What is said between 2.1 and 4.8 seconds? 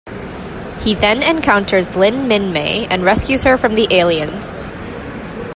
Minmay and rescues her from the aliens.